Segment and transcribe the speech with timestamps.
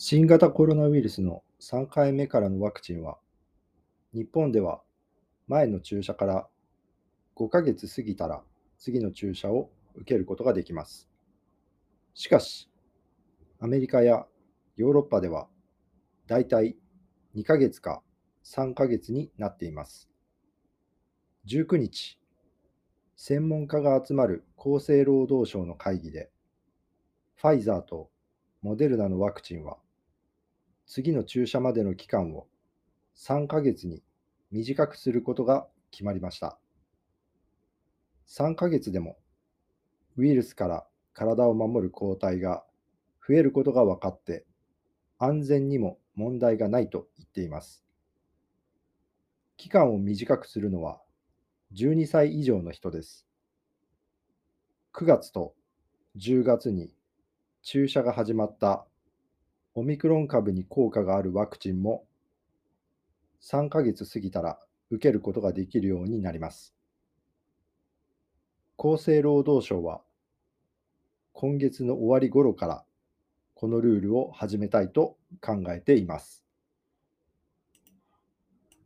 [0.00, 3.18] 新型コロナウイルスの3回目からのワクチンは、
[4.14, 4.80] 日本では
[5.48, 6.46] 前の注射から
[7.34, 8.44] 5ヶ月過ぎたら
[8.78, 11.08] 次の注射を受けることができます。
[12.14, 12.70] しかし、
[13.58, 14.24] アメリカや
[14.76, 15.48] ヨーロッパでは
[16.28, 16.76] だいたい
[17.34, 18.00] 2ヶ月か
[18.44, 20.08] 3ヶ月になっています。
[21.48, 22.20] 19日、
[23.16, 26.30] 専門家が集まる厚生労働省の会議で、
[27.34, 28.10] ファイザーと
[28.62, 29.76] モデルナのワクチンは
[30.88, 32.46] 次の注射までの期間を
[33.14, 34.02] 3ヶ月に
[34.50, 36.58] 短くすることが決まりました。
[38.26, 39.18] 3ヶ月でも
[40.16, 42.64] ウイルスから体を守る抗体が
[43.26, 44.46] 増えることが分かって
[45.18, 47.84] 安全にも問題がないと言っています。
[49.58, 51.02] 期間を短くするのは
[51.74, 53.26] 12歳以上の人です。
[54.94, 55.52] 9月と
[56.16, 56.94] 10月に
[57.60, 58.86] 注射が始まった
[59.74, 62.04] オミクロン株に効果があるワクチンも
[63.42, 64.58] 3ヶ月過ぎたら
[64.90, 66.74] 受けることができるようになります。
[68.78, 70.00] 厚生労働省は
[71.32, 72.84] 今月の終わり頃から
[73.54, 76.47] このルールを始めたいと考えています。